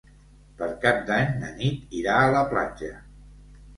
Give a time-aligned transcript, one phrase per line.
[0.61, 2.91] Per Cap d'Any na Nit irà a la platja.